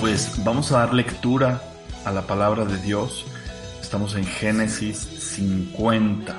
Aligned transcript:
Pues 0.00 0.42
vamos 0.42 0.72
a 0.72 0.78
dar 0.78 0.94
lectura 0.94 1.62
a 2.04 2.10
la 2.10 2.22
palabra 2.22 2.64
de 2.64 2.78
Dios. 2.78 3.24
Estamos 3.80 4.16
en 4.16 4.24
Génesis 4.24 4.98
50. 4.98 6.36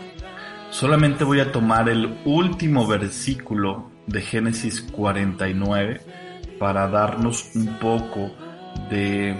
Solamente 0.70 1.24
voy 1.24 1.40
a 1.40 1.54
tomar 1.54 1.88
el 1.88 2.20
último 2.26 2.86
versículo 2.86 3.90
de 4.08 4.22
Génesis 4.22 4.82
49 4.82 6.02
para 6.60 6.90
darnos 6.90 7.56
un 7.56 7.80
poco 7.80 8.32
de 8.90 9.38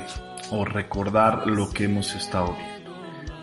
o 0.52 0.64
recordar 0.64 1.48
lo 1.48 1.70
que 1.72 1.84
hemos 1.84 2.16
estado 2.16 2.54
viendo. 2.54 2.75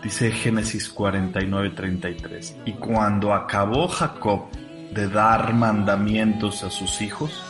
Dice 0.03 0.31
Génesis 0.31 0.89
49, 0.89 1.69
33. 1.69 2.57
Y 2.65 2.73
cuando 2.73 3.33
acabó 3.33 3.87
Jacob 3.87 4.49
de 4.91 5.07
dar 5.07 5.53
mandamientos 5.53 6.63
a 6.63 6.69
sus 6.69 7.01
hijos, 7.01 7.41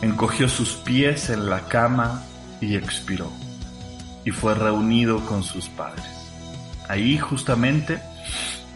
encogió 0.00 0.48
sus 0.48 0.74
pies 0.74 1.30
en 1.30 1.50
la 1.50 1.66
cama 1.66 2.22
y 2.60 2.76
expiró, 2.76 3.30
y 4.24 4.30
fue 4.30 4.54
reunido 4.54 5.20
con 5.26 5.42
sus 5.42 5.68
padres. 5.68 6.04
Ahí 6.88 7.18
justamente 7.18 8.00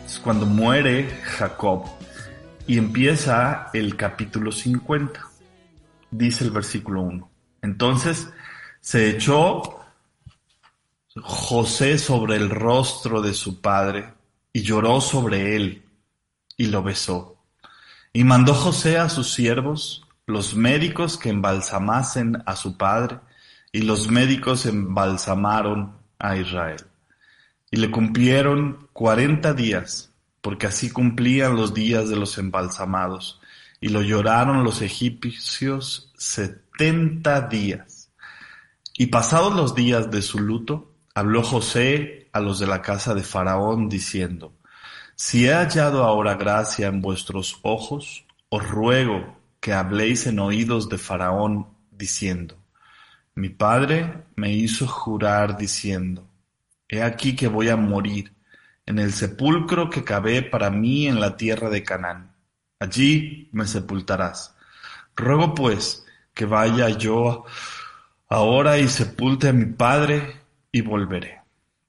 es 0.04 0.18
cuando 0.18 0.44
muere 0.44 1.08
Jacob 1.22 1.84
y 2.66 2.76
empieza 2.76 3.68
el 3.72 3.96
capítulo 3.96 4.50
50. 4.50 5.20
Dice 6.10 6.44
el 6.44 6.50
versículo 6.50 7.02
1. 7.02 7.30
Entonces 7.62 8.28
se 8.80 9.10
echó 9.10 9.78
José 11.22 11.98
sobre 11.98 12.36
el 12.36 12.50
rostro 12.50 13.20
de 13.20 13.34
su 13.34 13.60
padre 13.60 14.12
y 14.52 14.62
lloró 14.62 15.00
sobre 15.00 15.56
él 15.56 15.84
y 16.56 16.66
lo 16.66 16.82
besó. 16.82 17.36
Y 18.12 18.24
mandó 18.24 18.54
José 18.54 18.98
a 18.98 19.08
sus 19.08 19.32
siervos, 19.32 20.06
los 20.26 20.54
médicos 20.54 21.16
que 21.16 21.30
embalsamasen 21.30 22.42
a 22.46 22.56
su 22.56 22.76
padre, 22.76 23.20
y 23.70 23.82
los 23.82 24.10
médicos 24.10 24.66
embalsamaron 24.66 25.96
a 26.18 26.36
Israel. 26.36 26.84
Y 27.70 27.76
le 27.76 27.90
cumplieron 27.90 28.88
cuarenta 28.92 29.52
días, 29.52 30.10
porque 30.40 30.66
así 30.66 30.90
cumplían 30.90 31.54
los 31.54 31.74
días 31.74 32.08
de 32.08 32.16
los 32.16 32.38
embalsamados, 32.38 33.40
y 33.80 33.88
lo 33.88 34.02
lloraron 34.02 34.64
los 34.64 34.82
egipcios 34.82 36.12
setenta 36.16 37.42
días. 37.42 38.10
Y 38.94 39.06
pasados 39.06 39.54
los 39.54 39.74
días 39.74 40.10
de 40.10 40.22
su 40.22 40.40
luto, 40.40 40.87
Habló 41.18 41.42
José 41.42 42.28
a 42.32 42.38
los 42.38 42.60
de 42.60 42.68
la 42.68 42.80
casa 42.80 43.12
de 43.12 43.24
Faraón 43.24 43.88
diciendo, 43.88 44.56
Si 45.16 45.48
he 45.48 45.52
hallado 45.52 46.04
ahora 46.04 46.36
gracia 46.36 46.86
en 46.86 47.02
vuestros 47.02 47.58
ojos, 47.62 48.24
os 48.50 48.64
ruego 48.64 49.36
que 49.58 49.72
habléis 49.72 50.28
en 50.28 50.38
oídos 50.38 50.88
de 50.88 50.96
Faraón 50.96 51.66
diciendo, 51.90 52.56
Mi 53.34 53.48
padre 53.48 54.26
me 54.36 54.52
hizo 54.52 54.86
jurar 54.86 55.58
diciendo, 55.58 56.24
He 56.88 57.02
aquí 57.02 57.34
que 57.34 57.48
voy 57.48 57.68
a 57.68 57.74
morir 57.76 58.32
en 58.86 59.00
el 59.00 59.12
sepulcro 59.12 59.90
que 59.90 60.04
cavé 60.04 60.42
para 60.42 60.70
mí 60.70 61.08
en 61.08 61.18
la 61.18 61.36
tierra 61.36 61.68
de 61.68 61.82
Canaán. 61.82 62.36
Allí 62.78 63.48
me 63.50 63.66
sepultarás. 63.66 64.54
Ruego 65.16 65.52
pues 65.52 66.06
que 66.32 66.44
vaya 66.44 66.90
yo 66.90 67.44
ahora 68.28 68.78
y 68.78 68.86
sepulte 68.86 69.48
a 69.48 69.52
mi 69.52 69.64
padre 69.64 70.37
y 70.72 70.80
volveré. 70.80 71.42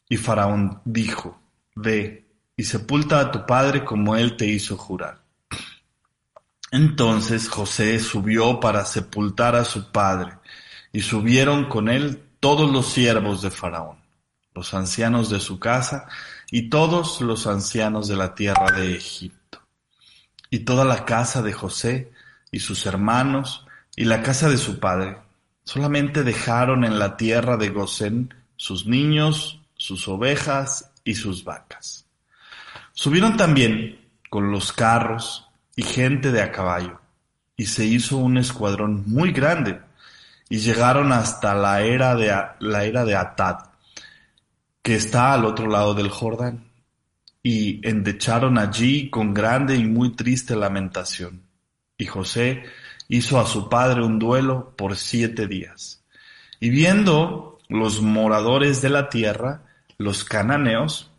Y 0.08 0.18
Faraón 0.18 0.82
dijo, 0.86 1.40
Ve 1.76 2.26
y 2.56 2.64
sepulta 2.64 3.20
a 3.20 3.32
tu 3.32 3.46
padre 3.46 3.86
como 3.86 4.16
él 4.16 4.36
te 4.36 4.46
hizo 4.46 4.76
jurar. 4.78 5.22
Entonces 6.72 7.48
José 7.48 8.00
subió 8.00 8.60
para 8.60 8.86
sepultar 8.86 9.56
a 9.56 9.64
su 9.64 9.92
padre, 9.92 10.34
y 10.92 11.02
subieron 11.02 11.70
con 11.70 11.88
él 11.90 12.24
todos 12.40 12.72
los 12.72 12.88
siervos 12.88 13.42
de 13.42 13.50
Faraón, 13.50 13.98
los 14.54 14.74
ancianos 14.74 15.30
de 15.30 15.40
su 15.40 15.60
casa, 15.60 16.08
y 16.52 16.70
todos 16.70 17.22
los 17.22 17.48
ancianos 17.48 18.08
de 18.08 18.16
la 18.16 18.36
tierra 18.36 18.72
de 18.72 18.96
Egipto. 18.96 19.62
Y 20.50 20.60
toda 20.60 20.84
la 20.84 21.06
casa 21.06 21.42
de 21.42 21.54
José, 21.54 22.12
y 22.52 22.60
sus 22.60 22.86
hermanos, 22.86 23.66
y 23.96 24.06
la 24.06 24.22
casa 24.22 24.50
de 24.50 24.58
su 24.58 24.80
padre, 24.80 25.18
solamente 25.64 26.24
dejaron 26.24 26.84
en 26.84 26.98
la 26.98 27.18
tierra 27.18 27.58
de 27.58 27.70
Gosén 27.70 28.34
sus 28.60 28.86
niños, 28.86 29.62
sus 29.78 30.10
ovejas 30.10 30.92
y 31.06 31.16
sus 31.16 31.46
vacas. 31.46 32.06
Subieron 32.92 33.38
también 33.38 34.10
con 34.30 34.52
los 34.52 34.74
carros 34.74 35.48
y 35.78 35.84
gente 35.84 36.34
de 36.34 36.42
a 36.42 36.52
caballo, 36.52 37.00
y 37.56 37.68
se 37.68 37.86
hizo 37.86 38.18
un 38.18 38.38
escuadrón 38.38 39.06
muy 39.08 39.32
grande, 39.32 39.80
y 40.50 40.58
llegaron 40.58 41.14
hasta 41.14 41.56
la 41.56 41.84
era 41.84 42.16
de, 42.16 42.36
la 42.60 42.84
era 42.84 43.06
de 43.06 43.16
Atad, 43.16 43.60
que 44.82 44.96
está 44.96 45.34
al 45.34 45.46
otro 45.46 45.68
lado 45.68 45.94
del 45.94 46.10
Jordán, 46.10 46.66
y 47.42 47.80
endecharon 47.88 48.58
allí 48.58 49.10
con 49.10 49.34
grande 49.34 49.78
y 49.78 49.86
muy 49.86 50.18
triste 50.18 50.58
lamentación. 50.58 51.44
Y 51.98 52.08
José 52.08 52.64
hizo 53.08 53.40
a 53.40 53.46
su 53.46 53.70
padre 53.70 54.04
un 54.04 54.20
duelo 54.20 54.76
por 54.76 54.98
siete 54.98 55.48
días. 55.48 56.04
Y 56.60 56.70
viendo 56.70 57.59
los 57.70 58.02
moradores 58.02 58.82
de 58.82 58.90
la 58.90 59.10
tierra, 59.10 59.64
los 59.98 60.24
cananeos, 60.24 61.12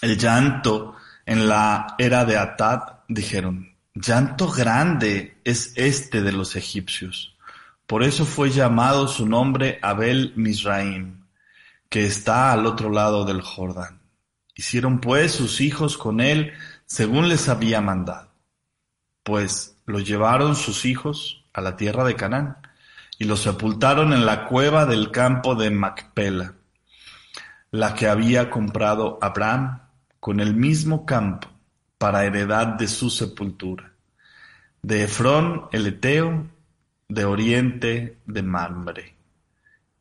el 0.00 0.18
llanto 0.18 0.96
en 1.26 1.48
la 1.48 1.94
era 1.98 2.24
de 2.24 2.38
Atad, 2.38 2.80
dijeron, 3.08 3.76
llanto 3.94 4.48
grande 4.50 5.38
es 5.44 5.74
este 5.76 6.22
de 6.22 6.32
los 6.32 6.56
egipcios. 6.56 7.36
Por 7.86 8.02
eso 8.02 8.24
fue 8.24 8.50
llamado 8.50 9.06
su 9.06 9.26
nombre 9.26 9.78
Abel 9.82 10.32
Misraim, 10.34 11.24
que 11.88 12.06
está 12.06 12.52
al 12.52 12.66
otro 12.66 12.90
lado 12.90 13.24
del 13.24 13.42
Jordán. 13.42 14.00
Hicieron 14.54 15.00
pues 15.00 15.32
sus 15.32 15.60
hijos 15.60 15.98
con 15.98 16.20
él 16.20 16.52
según 16.86 17.28
les 17.28 17.48
había 17.48 17.80
mandado. 17.80 18.30
Pues 19.22 19.76
lo 19.86 19.98
llevaron 20.00 20.56
sus 20.56 20.84
hijos 20.84 21.44
a 21.52 21.60
la 21.60 21.76
tierra 21.76 22.04
de 22.04 22.16
Canaán 22.16 22.56
y 23.20 23.26
lo 23.26 23.36
sepultaron 23.36 24.14
en 24.14 24.24
la 24.24 24.46
cueva 24.46 24.86
del 24.86 25.10
campo 25.10 25.54
de 25.54 25.70
Macpela, 25.70 26.54
la 27.70 27.94
que 27.94 28.08
había 28.08 28.48
comprado 28.48 29.18
Abraham 29.20 29.82
con 30.18 30.40
el 30.40 30.54
mismo 30.56 31.04
campo 31.04 31.46
para 31.98 32.24
heredad 32.24 32.66
de 32.78 32.88
su 32.88 33.10
sepultura, 33.10 33.92
de 34.80 35.02
Efrón 35.02 35.66
el 35.70 35.86
Eteo, 35.86 36.46
de 37.08 37.26
oriente 37.26 38.16
de 38.24 38.42
Mamre. 38.42 39.14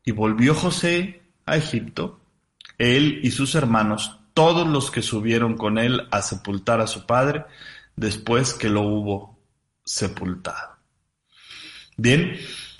Y 0.05 0.11
volvió 0.11 0.55
José 0.55 1.21
a 1.45 1.57
Egipto, 1.57 2.21
él 2.77 3.19
y 3.21 3.31
sus 3.31 3.53
hermanos, 3.53 4.17
todos 4.33 4.65
los 4.65 4.91
que 4.91 5.01
subieron 5.01 5.57
con 5.57 5.77
él 5.77 6.07
a 6.09 6.21
sepultar 6.21 6.79
a 6.79 6.87
su 6.87 7.05
padre, 7.05 7.43
después 7.97 8.53
que 8.53 8.69
lo 8.69 8.83
hubo 8.83 9.37
sepultado. 9.83 10.77
Bien, 11.97 12.39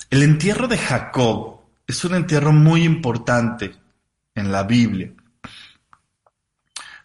el 0.10 0.24
entierro 0.24 0.68
de 0.68 0.78
Jacob 0.78 1.60
es 1.88 2.04
un 2.04 2.16
entierro 2.16 2.52
muy 2.52 2.84
importante 2.84 3.76
en 4.36 4.52
la 4.52 4.64
Biblia. 4.64 5.12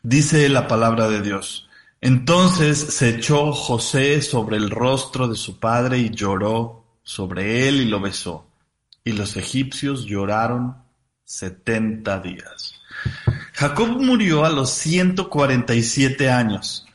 Dice 0.03 0.49
la 0.49 0.69
palabra 0.69 1.09
de 1.09 1.23
Dios. 1.23 1.69
Entonces 2.01 2.79
se 2.79 3.09
echó 3.09 3.53
José 3.53 4.21
sobre 4.21 4.59
el 4.59 4.71
rostro 4.71 5.27
de 5.27 5.37
su 5.37 5.59
padre 5.59 5.99
y 5.99 6.11
lloró 6.11 6.85
sobre 7.03 7.69
él 7.69 7.81
y 7.81 7.87
lo 7.87 8.01
besó. 8.01 8.47
Y 9.03 9.13
los 9.13 9.37
egipcios 9.37 10.05
lloraron 10.05 10.77
setenta 11.25 12.21
días. 12.21 12.75
Jacob 13.55 13.89
murió 14.01 14.45
a 14.45 14.51
los 14.51 14.71
ciento 14.71 15.31
cuarenta 15.31 15.75
y 15.75 15.83
siete 15.83 16.31
años 16.31 16.87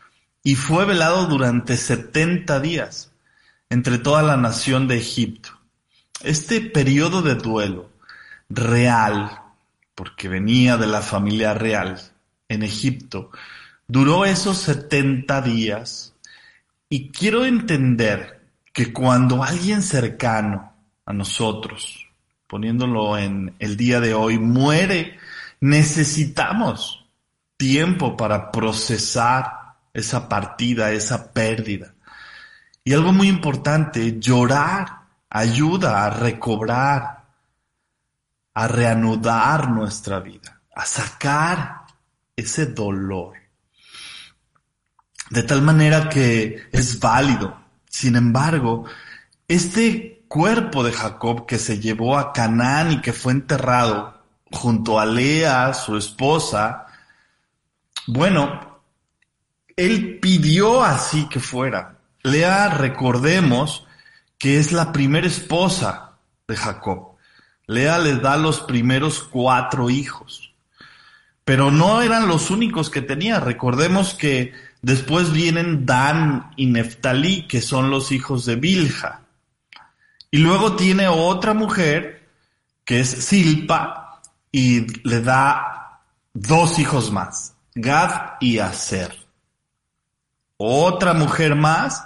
y 0.44 0.56
fue 0.56 0.86
velado 0.86 1.26
durante 1.26 1.78
setenta 1.78 2.60
días 2.60 3.12
entre 3.70 3.98
toda 3.98 4.22
la 4.22 4.38
nación 4.38 4.88
de 4.88 4.98
Egipto. 4.98 5.59
Este 6.22 6.60
periodo 6.60 7.22
de 7.22 7.36
duelo 7.36 7.90
real, 8.50 9.42
porque 9.96 10.28
venía 10.28 10.76
de 10.76 10.88
la 10.88 11.02
familia 11.02 11.54
real 11.54 12.02
en 12.50 12.64
Egipto, 12.64 13.32
duró 13.88 14.26
esos 14.26 14.58
70 14.58 15.42
días 15.42 16.14
y 16.90 17.10
quiero 17.10 17.46
entender 17.46 18.42
que 18.74 18.92
cuando 18.92 19.44
alguien 19.44 19.82
cercano 19.82 20.74
a 21.06 21.14
nosotros, 21.14 22.06
poniéndolo 22.48 23.18
en 23.18 23.56
el 23.60 23.78
día 23.78 24.02
de 24.02 24.14
hoy, 24.14 24.38
muere, 24.40 25.18
necesitamos 25.62 27.06
tiempo 27.56 28.18
para 28.18 28.52
procesar 28.52 29.78
esa 29.94 30.28
partida, 30.28 30.92
esa 30.92 31.32
pérdida. 31.32 31.94
Y 32.84 32.92
algo 32.92 33.14
muy 33.14 33.30
importante, 33.30 34.20
llorar 34.20 34.99
ayuda 35.30 36.06
a 36.06 36.10
recobrar, 36.10 37.26
a 38.54 38.68
reanudar 38.68 39.70
nuestra 39.70 40.20
vida, 40.20 40.62
a 40.76 40.86
sacar 40.86 41.86
ese 42.36 42.68
dolor. 42.68 43.34
De 45.30 45.44
tal 45.44 45.62
manera 45.62 46.10
que 46.10 46.70
es 46.72 47.00
válido. 47.00 47.58
Sin 47.88 48.16
embargo, 48.16 48.86
este 49.48 50.26
cuerpo 50.28 50.84
de 50.84 50.92
Jacob 50.92 51.46
que 51.46 51.60
se 51.60 51.80
llevó 51.80 52.18
a 52.18 52.34
Canaán 52.34 52.92
y 52.94 53.02
que 53.02 53.14
fue 53.14 53.34
enterrado 53.34 54.24
junto 54.52 55.00
a 55.00 55.06
Lea, 55.06 55.74
su 55.74 55.98
esposa, 55.98 56.88
bueno, 58.08 58.82
él 59.76 60.20
pidió 60.20 60.84
así 60.84 61.30
que 61.30 61.40
fuera. 61.40 62.00
Lea, 62.24 62.70
recordemos 62.70 63.88
que 64.40 64.58
es 64.58 64.72
la 64.72 64.92
primera 64.92 65.28
esposa 65.28 66.14
de 66.48 66.56
Jacob. 66.56 67.18
Lea 67.68 68.00
le 68.00 68.16
da 68.16 68.38
los 68.38 68.62
primeros 68.62 69.22
cuatro 69.22 69.92
hijos. 69.92 70.56
Pero 71.44 71.70
no 71.70 72.02
eran 72.02 72.28
los 72.28 72.50
únicos 72.50 72.90
que 72.90 73.02
tenía. 73.02 73.40
Recordemos 73.40 74.14
que 74.16 74.54
después 74.82 75.32
vienen 75.32 75.86
Dan 75.86 76.52
y 76.56 76.68
Neftalí, 76.68 77.48
que 77.48 77.62
son 77.62 77.92
los 77.92 78.12
hijos 78.12 78.46
de 78.46 78.56
Bilha. 78.56 79.22
Y 80.32 80.38
luego 80.38 80.76
tiene 80.76 81.08
otra 81.08 81.54
mujer, 81.54 82.30
que 82.86 83.02
es 83.02 83.10
Silpa, 83.10 84.22
y 84.52 84.88
le 85.08 85.22
da 85.22 86.02
dos 86.34 86.80
hijos 86.80 87.12
más, 87.12 87.56
Gad 87.76 88.38
y 88.40 88.60
Aser. 88.60 89.16
Otra 90.58 91.14
mujer 91.14 91.56
más 91.56 92.06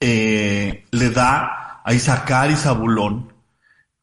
eh, 0.00 0.86
le 0.90 1.10
da 1.10 1.82
a 1.84 1.94
Isaacar 1.94 2.50
y 2.50 2.56
Zabulón, 2.56 3.32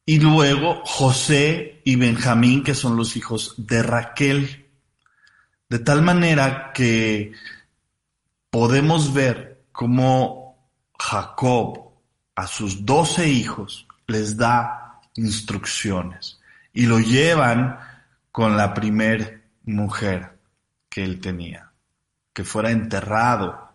y 0.05 0.19
luego 0.19 0.81
José 0.85 1.81
y 1.83 1.97
Benjamín, 1.97 2.63
que 2.63 2.75
son 2.75 2.95
los 2.95 3.17
hijos 3.17 3.55
de 3.57 3.83
Raquel. 3.83 4.67
De 5.67 5.79
tal 5.79 6.01
manera 6.01 6.71
que 6.73 7.33
podemos 8.49 9.13
ver 9.13 9.65
cómo 9.73 10.71
Jacob 10.97 11.91
a 12.35 12.47
sus 12.47 12.85
doce 12.85 13.27
hijos 13.27 13.85
les 14.07 14.37
da 14.37 15.01
instrucciones 15.15 16.39
y 16.71 16.85
lo 16.85 16.99
llevan 16.99 17.77
con 18.31 18.55
la 18.55 18.73
primer 18.73 19.49
mujer 19.65 20.37
que 20.89 21.03
él 21.03 21.19
tenía, 21.19 21.71
que 22.33 22.43
fuera 22.43 22.71
enterrado. 22.71 23.66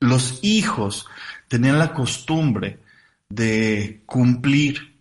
Los 0.00 0.40
hijos 0.42 1.06
tenían 1.48 1.78
la 1.78 1.92
costumbre 1.92 2.80
de 3.28 4.02
cumplir 4.06 4.98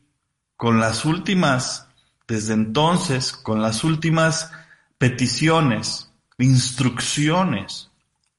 con 0.57 0.79
las 0.79 1.05
últimas, 1.05 1.87
desde 2.27 2.53
entonces, 2.53 3.31
con 3.31 3.61
las 3.61 3.83
últimas 3.85 4.51
peticiones, 4.97 6.11
instrucciones. 6.37 7.89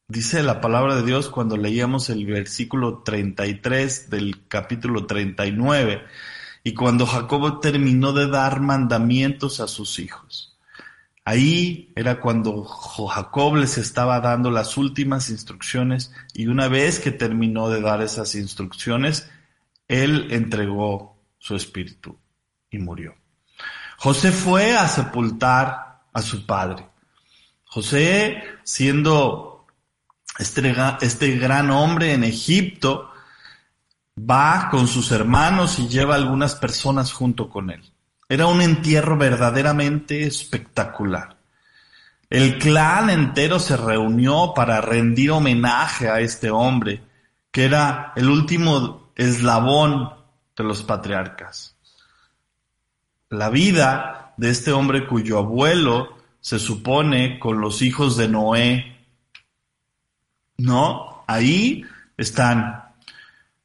Dice 0.07 0.43
la 0.43 0.61
palabra 0.61 0.97
de 0.97 1.03
Dios 1.03 1.31
cuando 1.31 1.57
leíamos 1.57 2.11
el 2.11 2.27
versículo 2.27 2.99
33 2.99 4.11
del 4.11 4.47
capítulo 4.47 5.06
39 5.06 6.03
y 6.63 6.75
cuando 6.75 7.06
Jacob 7.06 7.61
terminó 7.61 8.13
de 8.13 8.29
dar 8.29 8.61
mandamientos 8.61 9.61
a 9.61 9.67
sus 9.67 9.99
hijos. 9.99 10.50
Ahí 11.25 11.93
era 11.94 12.20
cuando 12.20 12.64
Jacob 12.64 13.56
les 13.56 13.78
estaba 13.78 14.20
dando 14.20 14.50
las 14.50 14.76
últimas 14.76 15.31
instrucciones 15.31 16.12
y 16.32 16.46
una 16.46 16.69
vez 16.69 16.99
que 16.99 17.11
terminó 17.11 17.69
de 17.69 17.81
dar 17.81 18.00
esas 18.02 18.34
instrucciones, 18.34 19.28
él 19.87 20.28
entregó 20.31 21.19
su 21.38 21.55
espíritu 21.56 22.19
y 22.70 22.78
murió. 22.78 23.14
José 23.99 24.32
fue 24.32 24.76
a 24.76 24.88
sepultar 24.88 26.00
a 26.12 26.22
su 26.22 26.46
padre. 26.46 26.88
José, 27.64 28.43
siendo 28.64 29.67
este, 30.38 30.75
este 31.02 31.37
gran 31.37 31.70
hombre 31.70 32.14
en 32.14 32.25
Egipto, 32.25 33.11
va 34.19 34.69
con 34.70 34.88
sus 34.88 35.12
hermanos 35.12 35.78
y 35.78 35.88
lleva 35.88 36.14
algunas 36.14 36.55
personas 36.55 37.12
junto 37.12 37.49
con 37.50 37.70
él. 37.70 37.93
Era 38.31 38.47
un 38.47 38.62
entierro 38.62 39.17
verdaderamente 39.17 40.23
espectacular. 40.23 41.37
El 42.31 42.61
clan 42.61 43.11
entero 43.11 43.59
se 43.59 43.77
reunió 43.77 44.53
para 44.55 44.81
rendir 44.81 45.32
homenaje 45.32 46.09
a 46.09 46.21
este 46.21 46.49
hombre, 46.49 47.03
que 47.50 47.65
era 47.65 48.12
el 48.15 48.31
último 48.31 49.11
eslabón 49.17 50.11
de 50.56 50.62
los 50.62 50.85
patriarcas. 50.85 51.77
La 53.31 53.50
vida 53.50 54.32
de 54.37 54.50
este 54.50 54.71
hombre 54.71 55.09
cuyo 55.09 55.38
abuelo 55.38 56.17
se 56.41 56.61
supone 56.61 57.41
con 57.41 57.61
los 57.61 57.82
hijos 57.82 58.17
de 58.17 58.29
Noé. 58.29 59.06
No, 60.56 61.25
ahí 61.27 61.85
están. 62.17 62.85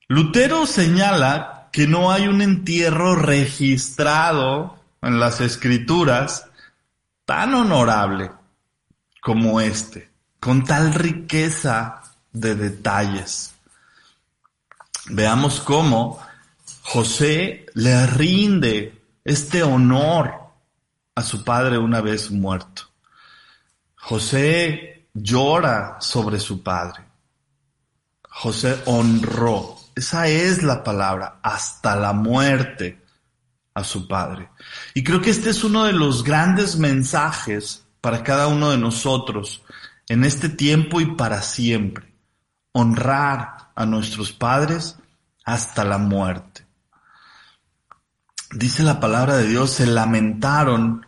Lutero 0.08 0.66
señala 0.66 1.55
que 1.76 1.88
no 1.88 2.10
hay 2.10 2.30
un 2.30 2.42
entierro 2.42 3.18
registrado 3.18 4.80
en 5.02 5.20
las 5.20 5.42
escrituras 5.42 6.48
tan 7.26 7.54
honorable 7.54 8.32
como 9.20 9.60
este, 9.60 10.10
con 10.40 10.64
tal 10.64 10.94
riqueza 10.94 12.02
de 12.32 12.56
detalles. 12.56 13.56
Veamos 15.08 15.60
cómo 15.60 16.26
José 16.82 17.66
le 17.74 18.08
rinde 18.08 19.04
este 19.26 19.62
honor 19.62 20.32
a 21.14 21.24
su 21.24 21.44
padre 21.44 21.78
una 21.78 22.00
vez 22.00 22.32
muerto. 22.32 22.84
José 23.98 25.08
llora 25.14 25.98
sobre 26.00 26.40
su 26.40 26.64
padre. 26.64 27.04
José 28.30 28.82
honró, 28.86 29.76
esa 29.96 30.28
es 30.28 30.62
la 30.62 30.84
palabra, 30.84 31.40
hasta 31.42 31.96
la 31.96 32.12
muerte 32.12 33.02
a 33.74 33.84
su 33.84 34.08
padre. 34.08 34.50
Y 34.94 35.04
creo 35.04 35.22
que 35.22 35.30
este 35.30 35.50
es 35.50 35.64
uno 35.64 35.86
de 35.86 35.94
los 35.94 36.24
grandes 36.24 36.78
mensajes 36.78 37.86
para 38.02 38.24
cada 38.24 38.48
uno 38.48 38.72
de 38.72 38.78
nosotros 38.78 39.64
en 40.08 40.24
este 40.24 40.50
tiempo 40.50 41.02
y 41.02 41.16
para 41.16 41.42
siempre. 41.42 42.14
Honrar 42.74 43.72
a 43.74 43.86
nuestros 43.86 44.34
padres 44.34 44.98
hasta 45.46 45.86
la 45.86 45.98
muerte. 45.98 46.66
Dice 48.52 48.84
la 48.84 49.00
palabra 49.00 49.38
de 49.38 49.48
Dios, 49.48 49.72
se 49.72 49.86
lamentaron 49.86 51.06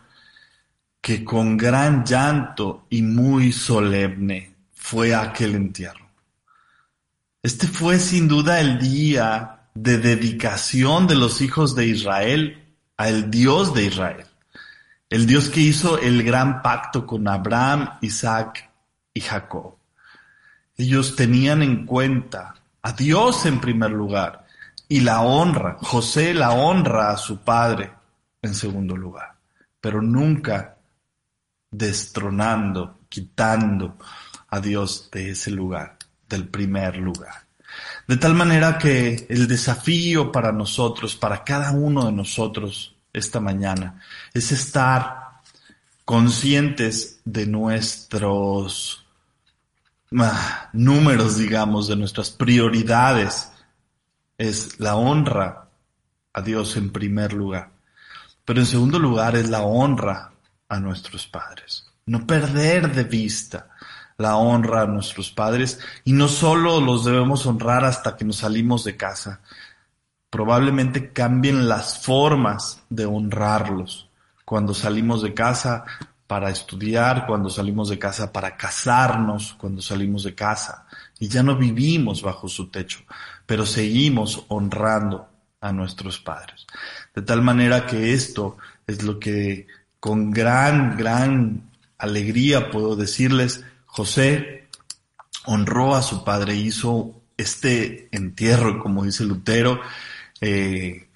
que 1.00 1.24
con 1.24 1.56
gran 1.56 2.04
llanto 2.04 2.86
y 2.90 3.02
muy 3.02 3.52
solemne 3.52 4.56
fue 4.74 5.14
aquel 5.14 5.54
entierro. 5.54 6.07
Este 7.42 7.68
fue 7.68 8.00
sin 8.00 8.26
duda 8.26 8.58
el 8.58 8.80
día 8.80 9.60
de 9.72 9.98
dedicación 9.98 11.06
de 11.06 11.14
los 11.14 11.40
hijos 11.40 11.76
de 11.76 11.86
Israel 11.86 12.74
al 12.96 13.30
Dios 13.30 13.74
de 13.74 13.84
Israel, 13.84 14.26
el 15.08 15.24
Dios 15.24 15.48
que 15.48 15.60
hizo 15.60 15.98
el 15.98 16.24
gran 16.24 16.62
pacto 16.62 17.06
con 17.06 17.28
Abraham, 17.28 17.90
Isaac 18.00 18.68
y 19.14 19.20
Jacob. 19.20 19.76
Ellos 20.76 21.14
tenían 21.14 21.62
en 21.62 21.86
cuenta 21.86 22.56
a 22.82 22.92
Dios 22.92 23.46
en 23.46 23.60
primer 23.60 23.92
lugar 23.92 24.44
y 24.88 25.00
la 25.00 25.20
honra. 25.20 25.76
José 25.80 26.34
la 26.34 26.50
honra 26.50 27.12
a 27.12 27.16
su 27.16 27.38
padre 27.42 27.92
en 28.42 28.52
segundo 28.52 28.96
lugar, 28.96 29.36
pero 29.80 30.02
nunca 30.02 30.76
destronando, 31.70 32.98
quitando 33.08 33.96
a 34.48 34.58
Dios 34.58 35.08
de 35.12 35.30
ese 35.30 35.52
lugar, 35.52 35.97
del 36.28 36.48
primer 36.48 36.96
lugar. 36.96 37.46
De 38.06 38.16
tal 38.16 38.34
manera 38.34 38.78
que 38.78 39.26
el 39.28 39.46
desafío 39.46 40.32
para 40.32 40.52
nosotros, 40.52 41.14
para 41.16 41.44
cada 41.44 41.72
uno 41.72 42.06
de 42.06 42.12
nosotros 42.12 42.96
esta 43.12 43.40
mañana, 43.40 44.00
es 44.32 44.52
estar 44.52 45.40
conscientes 46.04 47.20
de 47.24 47.46
nuestros 47.46 49.04
números, 50.72 51.36
digamos, 51.36 51.88
de 51.88 51.96
nuestras 51.96 52.30
prioridades, 52.30 53.52
es 54.38 54.80
la 54.80 54.96
honra 54.96 55.68
a 56.32 56.40
Dios 56.40 56.76
en 56.76 56.90
primer 56.90 57.34
lugar. 57.34 57.72
Pero 58.44 58.60
en 58.60 58.66
segundo 58.66 58.98
lugar 58.98 59.36
es 59.36 59.50
la 59.50 59.62
honra 59.62 60.32
a 60.68 60.80
nuestros 60.80 61.26
padres. 61.26 61.90
No 62.06 62.26
perder 62.26 62.94
de 62.94 63.04
vista 63.04 63.68
la 64.18 64.36
honra 64.36 64.82
a 64.82 64.86
nuestros 64.86 65.30
padres 65.30 65.78
y 66.04 66.12
no 66.12 66.26
solo 66.26 66.80
los 66.80 67.04
debemos 67.04 67.46
honrar 67.46 67.84
hasta 67.84 68.16
que 68.16 68.24
nos 68.24 68.38
salimos 68.38 68.82
de 68.82 68.96
casa. 68.96 69.40
Probablemente 70.28 71.12
cambien 71.12 71.68
las 71.68 72.00
formas 72.04 72.82
de 72.90 73.06
honrarlos. 73.06 74.10
Cuando 74.44 74.74
salimos 74.74 75.22
de 75.22 75.34
casa 75.34 75.84
para 76.26 76.50
estudiar, 76.50 77.26
cuando 77.26 77.48
salimos 77.48 77.90
de 77.90 77.98
casa 77.98 78.32
para 78.32 78.56
casarnos, 78.56 79.54
cuando 79.54 79.80
salimos 79.80 80.24
de 80.24 80.34
casa. 80.34 80.86
Y 81.20 81.28
ya 81.28 81.44
no 81.44 81.56
vivimos 81.56 82.20
bajo 82.20 82.48
su 82.48 82.70
techo, 82.70 83.00
pero 83.46 83.64
seguimos 83.64 84.44
honrando 84.48 85.28
a 85.60 85.72
nuestros 85.72 86.18
padres. 86.18 86.66
De 87.14 87.22
tal 87.22 87.40
manera 87.42 87.86
que 87.86 88.12
esto 88.14 88.58
es 88.86 89.02
lo 89.04 89.20
que 89.20 89.68
con 90.00 90.32
gran, 90.32 90.96
gran 90.96 91.70
alegría 91.98 92.70
puedo 92.70 92.96
decirles, 92.96 93.64
José 93.98 94.68
honró 95.46 95.96
a 95.96 96.02
su 96.02 96.22
padre, 96.22 96.54
hizo 96.54 97.20
este 97.36 98.08
entierro, 98.12 98.80
como 98.80 99.02
dice 99.02 99.24
Lutero, 99.24 99.80
eh, 100.40 101.08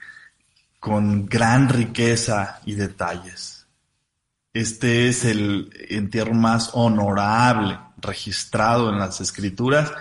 con 0.81 1.27
gran 1.27 1.69
riqueza 1.69 2.61
y 2.67 2.75
detalles. 2.75 3.69
Este 4.53 5.07
es 5.07 5.25
el 5.25 5.71
entierro 5.91 6.35
más 6.35 6.71
honorable 6.73 7.79
registrado 7.99 8.91
en 8.91 8.99
las 8.99 9.21
escrituras 9.21 9.93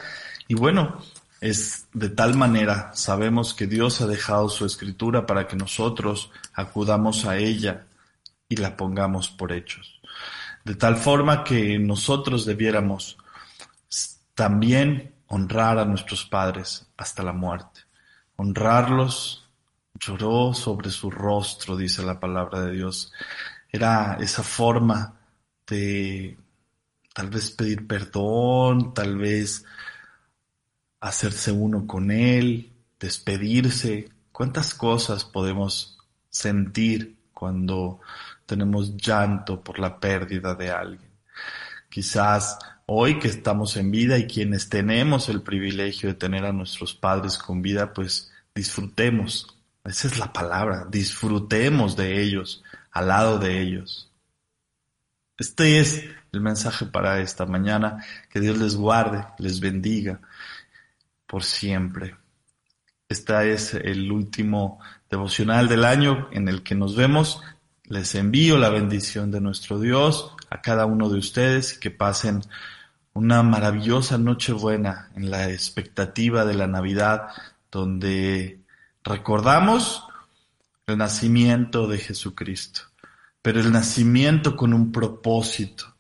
y 0.48 0.56
bueno, 0.56 1.04
es 1.40 1.86
de 1.94 2.10
tal 2.10 2.36
manera, 2.36 2.90
sabemos 2.96 3.54
que 3.54 3.68
Dios 3.68 4.02
ha 4.02 4.08
dejado 4.08 4.50
su 4.50 4.66
escritura 4.66 5.28
para 5.28 5.48
que 5.48 5.56
nosotros 5.56 6.32
acudamos 6.56 7.26
a 7.26 7.38
ella 7.38 7.86
y 8.50 8.56
la 8.56 8.76
pongamos 8.76 9.30
por 9.30 9.52
hechos. 9.52 10.01
De 10.64 10.76
tal 10.76 10.96
forma 10.96 11.44
que 11.44 11.80
nosotros 11.80 12.46
debiéramos 12.46 13.18
también 14.36 15.14
honrar 15.28 15.80
a 15.80 15.86
nuestros 15.86 16.26
padres 16.26 16.88
hasta 16.98 17.24
la 17.24 17.34
muerte. 17.34 17.82
Honrarlos 18.36 19.48
lloró 20.00 20.54
sobre 20.54 20.90
su 20.90 21.10
rostro, 21.10 21.78
dice 21.78 22.04
la 22.04 22.20
palabra 22.20 22.62
de 22.62 22.72
Dios. 22.74 23.12
Era 23.72 24.18
esa 24.20 24.44
forma 24.44 25.20
de 25.68 26.38
tal 27.14 27.30
vez 27.30 27.52
pedir 27.52 27.88
perdón, 27.88 28.94
tal 28.94 29.18
vez 29.18 29.66
hacerse 31.00 31.52
uno 31.52 31.88
con 31.88 32.12
Él, 32.12 32.74
despedirse. 33.00 34.10
¿Cuántas 34.32 34.74
cosas 34.74 35.24
podemos 35.24 35.98
sentir 36.30 37.18
cuando 37.34 38.00
tenemos 38.52 38.98
llanto 38.98 39.64
por 39.64 39.80
la 39.80 40.00
pérdida 40.00 40.56
de 40.56 40.70
alguien? 40.70 41.10
Quizás 41.90 42.60
hoy 42.86 43.18
que 43.18 43.30
estamos 43.30 43.78
en 43.78 43.92
vida 43.92 44.18
y 44.18 44.28
quienes 44.28 44.68
tenemos 44.68 45.30
el 45.30 45.42
privilegio 45.42 46.10
de 46.10 46.16
tener 46.16 46.44
a 46.44 46.52
nuestros 46.52 46.94
padres 46.94 47.38
con 47.38 47.62
vida, 47.62 47.94
pues 47.94 48.32
disfrutemos. 48.54 49.58
Esa 49.86 50.08
es 50.10 50.20
la 50.20 50.34
palabra, 50.34 50.86
disfrutemos 50.90 51.96
de 51.96 52.22
ellos, 52.22 52.64
al 52.92 53.08
lado 53.08 53.40
de 53.40 53.62
ellos. 53.62 54.12
Este 55.38 55.80
es 55.80 56.04
el 56.34 56.42
mensaje 56.42 56.86
para 56.86 57.22
esta 57.22 57.46
mañana. 57.46 58.04
Que 58.30 58.42
Dios 58.42 58.58
les 58.58 58.76
guarde, 58.76 59.26
les 59.38 59.62
bendiga 59.62 60.20
por 61.26 61.44
siempre. 61.44 62.16
Este 63.08 63.54
es 63.54 63.74
el 63.74 64.12
último 64.12 64.80
devocional 65.10 65.68
del 65.68 65.84
año 65.84 66.30
en 66.32 66.48
el 66.48 66.64
que 66.64 66.76
nos 66.76 66.96
vemos. 66.96 67.42
Les 67.86 68.16
envío 68.16 68.58
la 68.58 68.70
bendición 68.70 69.32
de 69.32 69.42
nuestro 69.42 69.80
Dios 69.80 70.34
a 70.50 70.62
cada 70.62 70.86
uno 70.86 71.10
de 71.10 71.20
ustedes 71.20 71.76
y 71.76 71.80
que 71.80 71.92
pasen 71.92 72.42
una 73.14 73.44
maravillosa 73.44 74.18
noche 74.18 74.54
buena 74.54 75.10
en 75.16 75.30
la 75.30 75.50
expectativa 75.50 76.46
de 76.46 76.54
la 76.54 76.68
Navidad 76.68 77.28
donde 77.72 78.60
recordamos 79.04 80.04
el 80.88 80.98
nacimiento 80.98 81.88
de 81.88 81.98
Jesucristo, 81.98 82.82
pero 83.42 83.60
el 83.60 83.72
nacimiento 83.72 84.56
con 84.56 84.74
un 84.74 84.92
propósito, 84.92 85.96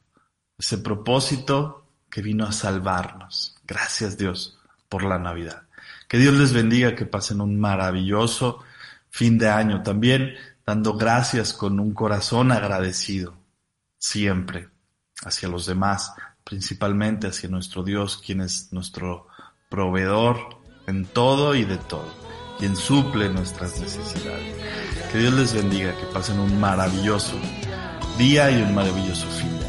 ese 0.57 0.77
propósito 0.77 1.85
que 2.09 2.21
vino 2.21 2.45
a 2.45 2.51
salvarnos. 2.51 3.57
Gracias 3.65 4.17
Dios 4.17 4.59
por 4.89 5.03
la 5.03 5.17
Navidad. 5.17 5.63
Que 6.07 6.17
Dios 6.17 6.35
les 6.35 6.51
bendiga, 6.51 6.95
que 6.95 7.05
pasen 7.05 7.39
un 7.39 7.57
maravilloso 7.59 8.59
fin 9.09 9.37
de 9.37 9.49
año 9.49 9.81
también, 9.81 10.35
dando 10.65 10.93
gracias 10.95 11.53
con 11.53 11.79
un 11.79 11.93
corazón 11.93 12.51
agradecido, 12.51 13.35
siempre, 13.97 14.69
hacia 15.23 15.49
los 15.49 15.65
demás, 15.65 16.13
principalmente 16.43 17.27
hacia 17.27 17.49
nuestro 17.49 17.83
Dios, 17.83 18.21
quien 18.23 18.41
es 18.41 18.71
nuestro 18.71 19.27
proveedor 19.69 20.37
en 20.87 21.05
todo 21.05 21.55
y 21.55 21.63
de 21.63 21.77
todo, 21.77 22.13
quien 22.59 22.75
suple 22.75 23.29
nuestras 23.29 23.79
necesidades. 23.79 24.55
Que 25.11 25.17
Dios 25.19 25.33
les 25.33 25.53
bendiga, 25.53 25.95
que 25.97 26.05
pasen 26.07 26.39
un 26.39 26.59
maravilloso 26.59 27.37
día 28.17 28.51
y 28.51 28.61
un 28.61 28.73
maravilloso 28.73 29.27
fin 29.27 29.60